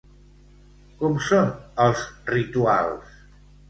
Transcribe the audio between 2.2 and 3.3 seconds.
rituals?